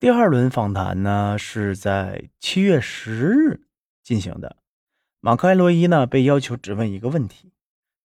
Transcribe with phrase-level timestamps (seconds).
[0.00, 3.62] 第二轮访谈呢是在七月十日
[4.04, 4.58] 进行的。
[5.18, 7.52] 马克·艾洛伊呢被要求只问一个问题：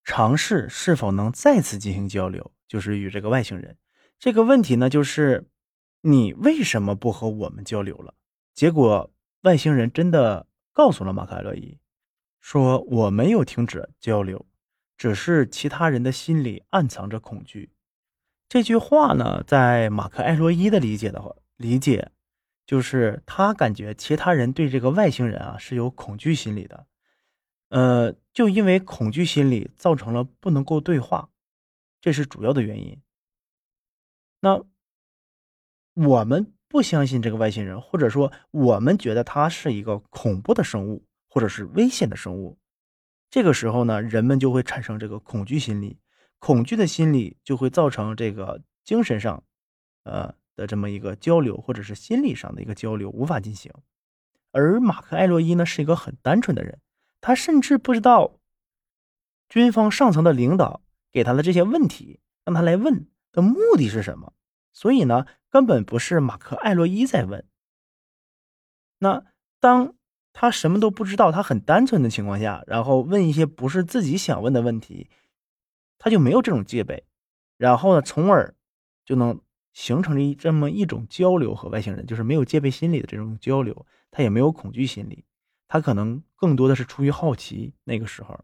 [0.03, 3.77] 尝试是否能再次进行交流，就是与这个外星人。
[4.17, 5.45] 这个问题呢就是
[6.01, 8.15] 你为什么不和我们交流了？
[8.55, 11.77] 结果外星人真的告诉了马克·艾洛伊，
[12.41, 14.47] 说我没有停止交流，
[14.97, 17.69] 只是其他人的心里暗藏着恐惧。
[18.49, 21.35] 这句话呢，在马克·艾洛伊的理解的话。
[21.63, 22.11] 理解，
[22.65, 26.87] 就是他感觉其他人对这个外星人啊是有恐惧心理的，
[27.69, 31.29] 呃，就因为恐惧心理造成了不能够对话，
[32.01, 33.01] 这是主要的原因。
[34.41, 34.61] 那
[35.93, 42.59] 我们不相信这个外星人，或者说我们觉得他是一个恐怖的生物，或者是危险的生物，
[43.29, 45.97] 这个时候呢，人们就会产生这个恐惧心理，
[46.39, 49.43] 恐惧的心理就会造成这个精神上，
[50.03, 50.35] 呃。
[50.55, 53.71] 的这么一个交流，或者是心理上的一个交流无法进行，
[54.51, 56.79] 而马克·艾洛伊呢是一个很单纯的人，
[57.21, 58.39] 他甚至不知道
[59.49, 60.81] 军方上层的领导
[61.11, 64.33] 给他的这些问题，让他来问的目的是什么，
[64.71, 67.45] 所以呢，根本不是马克·艾洛伊在问。
[68.99, 69.25] 那
[69.59, 69.95] 当
[70.33, 75.09] 他什么都不知道，他很单纯的情况下，然后问一些不是自己想问的问题，
[75.97, 77.05] 他就没有这种戒备，
[77.57, 78.55] 然后呢，从而
[79.03, 79.41] 就能。
[79.73, 85.25] 形成了一这么一种交流和外星人，就是没有戒备心理的这种交流，他也没有恐惧心理，
[85.67, 87.73] 他可能更多的是出于好奇。
[87.83, 88.39] 那个时候，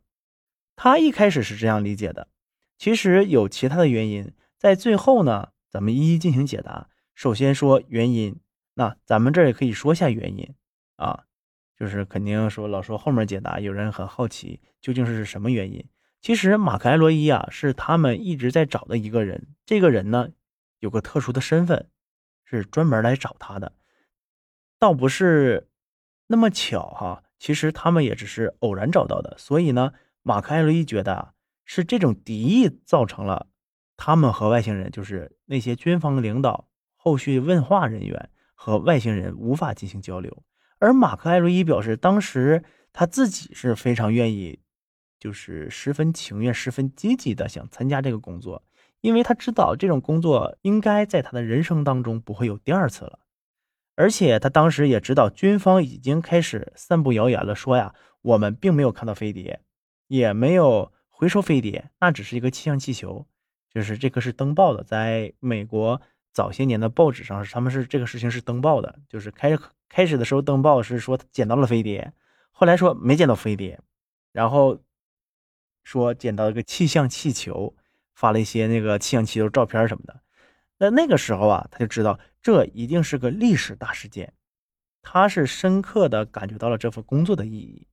[0.76, 2.28] 他一开始是这样理解的，
[2.78, 6.90] 其实有其他的原因，在最后呢，咱们一一进行解答。
[7.14, 8.40] 首先说原因，
[8.74, 10.56] 那咱们这也可以说下原因
[10.96, 11.26] 啊，
[11.78, 15.86] 就是肯定说老说后面解答，有人很好奇究竟是什么原因。
[16.22, 20.30] 其实马克·埃罗伊啊，是他们一直在找的一个人，这个人呢。
[20.80, 21.90] 有个特殊的身份，
[22.44, 23.74] 是专门来找他的，
[24.78, 25.70] 倒不是
[26.28, 27.24] 那么巧哈。
[27.38, 29.38] 其实他们也只是偶然找到的。
[29.38, 31.34] 所以呢，马克·艾洛伊觉得啊，
[31.64, 33.48] 是这种敌意造成了
[33.96, 36.68] 他们和外星人，就是那些军方领导、
[36.98, 40.44] 后续问话人员和外星人无法进行交流。
[40.80, 44.60] 而马克·艾洛伊表示，当时他自己是非常愿意，
[45.18, 48.66] 就是十分情愿、十分积极的想参加这个工作。
[49.02, 53.20] 因为他知道这种工作应该在他的人生当中不会有第二次了，
[53.96, 59.62] 而且他当时也知道军方已经开始散布谣言了，说呀，我们并没有看到飞碟，
[60.08, 63.26] 也没有回收飞碟，那只是一个气象气球，
[63.74, 66.02] 就是这个是登报的，在美国
[66.34, 69.58] 早些年的报纸上，他们是这个事情是登报的，就是开
[69.88, 72.12] 开始的时候登报是说捡到了飞碟，
[72.52, 73.80] 后来说没捡到飞碟，
[74.34, 74.80] 然后
[75.84, 77.74] 说捡到一个气象气球。
[78.20, 80.20] 发了一些那个气象气球照片什么的，
[80.78, 84.34] 那那个时候啊，他就知道这一定是个历史大事件，
[85.02, 87.88] 他是深刻的感觉到了这份工作的意义。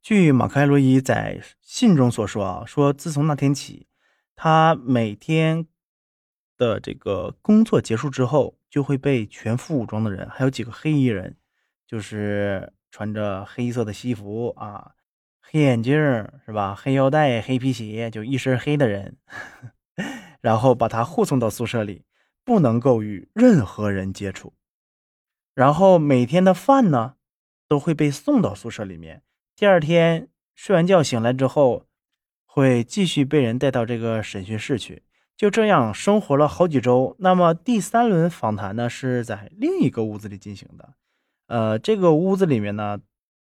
[0.00, 3.88] 据马克·艾洛伊在信中所说啊，说自从那天起，
[4.36, 5.66] 他每天
[6.56, 11.36] 的这个工作结束之后，就会被全副武装的人，还有几个黑衣人，
[11.88, 14.92] 就是穿着黑色的西服啊。
[15.48, 15.94] 黑眼镜
[16.44, 16.74] 是吧？
[16.74, 19.16] 黑腰带、黑皮鞋，就一身黑的人，
[20.42, 22.04] 然后把他护送到宿舍里，
[22.44, 24.54] 不能够与任何人接触。
[25.54, 27.14] 然后每天的饭呢，
[27.68, 29.22] 都会被送到宿舍里面。
[29.54, 31.86] 第二天睡完觉醒来之后，
[32.44, 35.04] 会继续被人带到这个审讯室去。
[35.36, 37.14] 就这样生活了好几周。
[37.20, 40.94] 那么第三轮访谈呢，是在另一个屋子里进行的。
[41.46, 42.98] 呃，这个屋子里面呢。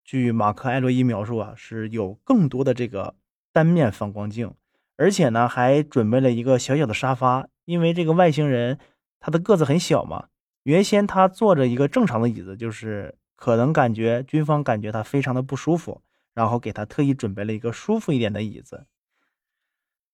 [0.04, 3.16] 据马克·艾洛伊描述啊，是有更多的这个
[3.54, 4.54] 单面反光镜，
[4.98, 8.80] 而且呢还准备了一个小小的沙发，因为这个外星人
[9.20, 10.28] 他的个子很小嘛，
[10.64, 16.02] 原先他坐着一个正常的椅子，就是可能感觉军方感觉他非常的不舒服，
[16.34, 18.86] 然后给他特意准备了一个舒服一点的椅子。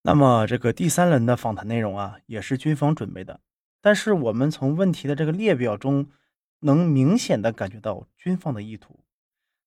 [0.02, 3.40] 那么这个第三轮的访谈内容啊，也是军方准备的，
[3.82, 6.10] 但是我们从问题的这个列表中，
[6.60, 9.03] 能明显的感觉到军方的意图。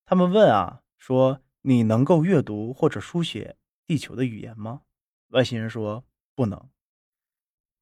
[0.08, 3.56] 他们问啊，说你能够阅读或者书写
[3.88, 4.82] 地球的语言吗？
[5.30, 6.04] 外星人说
[6.36, 6.70] 不能。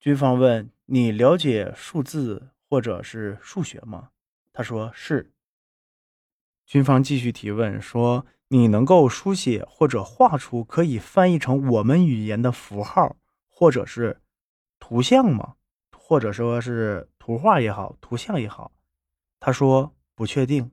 [0.01, 4.09] 军方问你了解数字或者是数学吗？
[4.55, 5.35] 他说是。
[6.65, 13.19] 军方继续提问说你能够书写或者画出可以翻译成我们语言的符号
[13.51, 14.23] 或者是
[14.79, 15.57] 图像吗？
[15.93, 18.73] 或者说是图画也好，图像也好？
[19.39, 20.71] 他说不确定。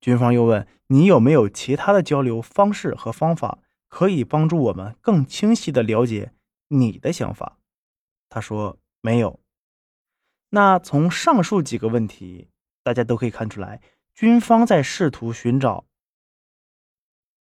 [0.00, 3.58] 军方又问：“你有没有其他的交流方式和方法，
[3.88, 6.32] 可以帮助我们更清晰地了解
[6.68, 7.58] 你的想法？”
[8.30, 9.40] 他说：“没有。”
[10.50, 12.48] 那从上述几个问题，
[12.82, 13.80] 大家都可以看出来，
[14.14, 15.84] 军方在试图寻找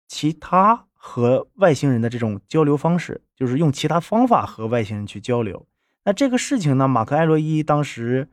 [0.09, 5.69] 其他和外星人的这种交流方式，就是用其他方法和外星人去交流。
[6.05, 8.29] 那这个事情呢，马克·艾洛伊当时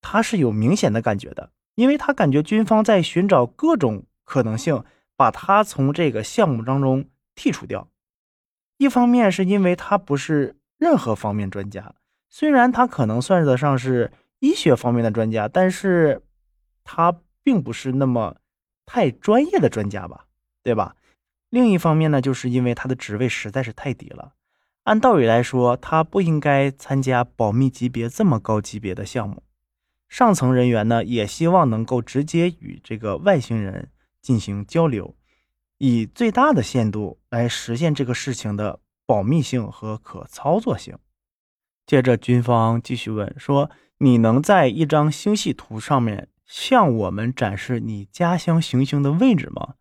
[0.00, 4.84] 他是有明显的感觉的，因为他感觉军方在寻找各种可能性，
[5.16, 7.88] 把他从这个项目当中剔除掉。
[8.78, 11.94] 一方面是因为他不是任何方面专家。
[12.28, 14.10] 虽然他可能算得上是
[14.40, 16.22] 医学方面的专家，但是
[16.82, 18.36] 他并不是那么
[18.86, 20.26] 太专业的专家吧，
[20.62, 20.96] 对吧？
[21.50, 24.32] 另一方面呢，就是因为他的职位实在是太低了，
[24.84, 29.42] 按道理来说，他不应该参加保密级别这么高级别的项目。
[30.12, 35.16] 上层人员呢，也希望能够直接与这个外星人进行交流，
[35.78, 40.98] 以最大的限度来实现这个事情的保密性和可操作性。
[41.86, 43.70] 接着，军方继续问说
[44.00, 49.76] ：“你能在一张星系图上面向我们展示你家乡行星的位置吗？”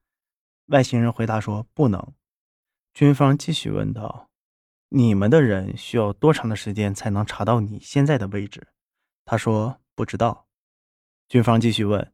[0.72, 2.13] 外星人回答说：“不能。”
[2.95, 4.30] 军方继续问道
[4.88, 8.69] ：“你们的人需要多长的时间才能查到你现在的位置？”
[9.25, 10.48] 他说：“不知道。”
[11.30, 12.12] 军方继续问：“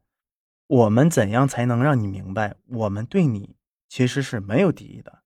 [0.68, 3.56] 我们怎样才能让你明白，我们对你
[3.88, 5.22] 其实是没有敌意的？”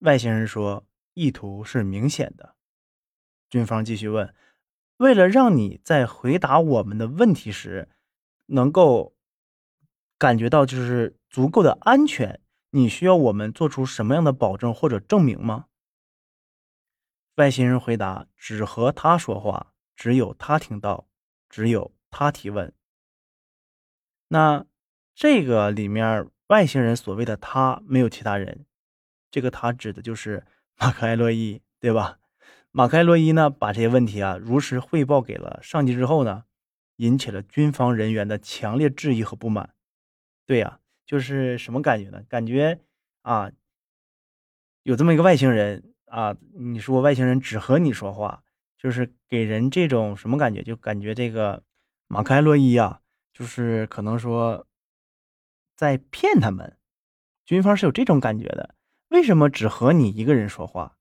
[0.00, 2.56] 外星人说：“意图是明显的。”
[3.48, 4.34] 军方继续问
[4.98, 7.88] ：“为了让你在回答我们的问题时
[8.48, 9.16] 能够
[10.18, 12.42] 感觉到就是足够的安全，
[12.72, 15.68] 你需要我们做出什么样的保证或者证明吗？”
[17.36, 21.08] 外星人回答：“只和他说话，只有他听到，
[21.52, 22.72] 只有他提问。”
[24.28, 24.64] 那
[25.14, 28.64] 这个里面外星人所谓的“他”没有其他人，
[29.30, 30.44] 这个“他”指的就是
[30.80, 32.18] 马克·艾洛伊，对吧？
[32.74, 36.44] 马开洛伊呢，把这些问题啊如实汇报给了上级之后呢，
[36.96, 39.74] 引起了军方人员的强烈质疑和不满。
[40.46, 42.22] 对呀，就是什么感觉呢？
[42.26, 42.80] 感觉
[43.20, 43.52] 啊，
[44.84, 48.42] 有这么一个外星人啊，你说外星人只和你说话，
[48.82, 50.60] 就是给人这种什么感觉？
[50.64, 51.62] 就感觉这个
[52.08, 53.00] 马开洛伊啊，
[53.32, 54.66] 就是可能说
[55.76, 56.76] 在骗他们。
[57.44, 58.74] 军方是有这种感觉的。
[59.10, 60.96] 为什么只和你一个人说话？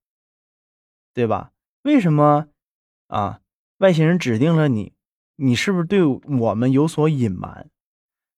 [1.12, 1.54] 对吧？
[1.82, 2.50] 为什么
[3.08, 3.42] 啊？
[3.80, 4.94] 外星人指定了你，
[5.38, 7.72] 你是不是对我们有所隐瞒？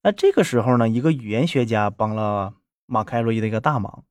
[0.04, 2.56] 那这个时候呢，一个语言学家帮了
[2.86, 4.06] 马凯洛伊的一个大忙。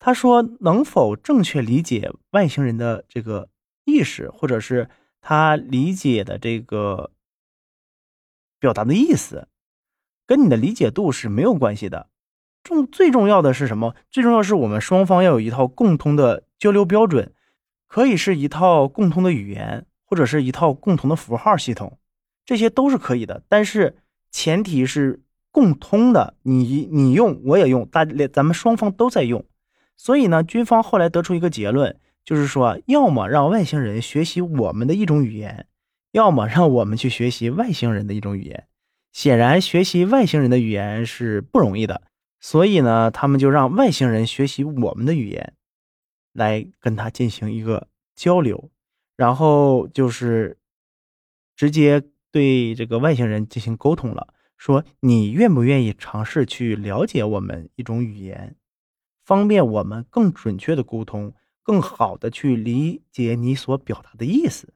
[0.00, 3.48] 他说：“能否正确理解外星人的这个
[3.86, 4.90] 意识，或者是
[5.22, 7.10] 他理解的这个
[8.60, 9.48] 表达的意思，
[10.26, 12.10] 跟你的理解度是没有关系的。
[12.62, 13.96] 重最重要的是什么？
[14.10, 17.32] 最重要是我们双方要有一套共通的交流标准。”
[17.88, 21.98] 可以是一套共同的语言，或者是一套共同的符号系统，
[22.44, 23.44] 这些都是可以的。
[23.48, 23.96] 但是
[24.28, 25.22] 前提是
[25.52, 29.46] 共通的，你你用我也用，大咱们双方都在用。
[29.96, 35.66] 所以呢，军方后来得出一个结论，就是说，要么让外星人学习我们的一种语言，
[36.10, 38.66] 要么让我们去学习外星人的一种语言。
[39.12, 42.02] 显然，学习外星人的语言是不容易的，
[42.40, 45.54] 所以呢，他们就让外星人学习我们的语言。
[46.32, 48.70] 来跟他进行一个交流，
[49.16, 50.58] 然后就是
[51.56, 58.54] 直接对这个外星人进行沟通了，说你愿不愿意尝试去了解我们一种语言，
[59.24, 61.32] 方便我们更准确的沟通，
[61.66, 64.72] 更好的去理解你所表达的意思。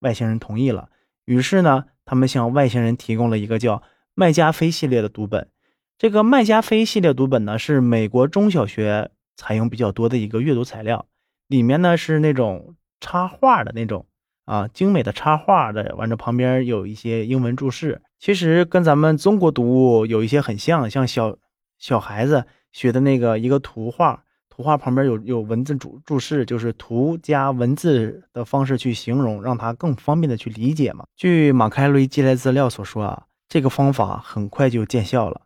[0.00, 0.90] 外星人同意了，
[1.24, 3.82] 于是呢，他们向外星人提供了一个叫
[4.14, 5.48] 麦加菲系列的读本。
[5.96, 9.10] 这个麦加菲系列读本呢，是美国中小学。
[9.40, 11.06] 采用比较多的一个阅读材料，
[11.46, 14.04] 里面呢是那种插画的那种
[14.46, 21.38] 啊，精美的插画的，完了旁边有一些英文注释，其实跟咱们中国读物有一些很像，像小
[21.78, 24.24] 小孩子学的那个一个图画，
[24.58, 31.04] 图画旁边有有文字注注释，就是图加文字的方式去形容，让它更方便的去理解嘛。
[31.14, 35.42] 据马凯瑞寄来资料所说啊，这个方法很快就见效了。